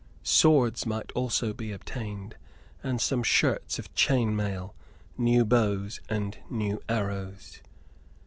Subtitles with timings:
[0.23, 2.35] Swords might also be obtained;
[2.81, 4.73] and some shirts of chain mail,
[5.15, 7.61] new bows and new arrows.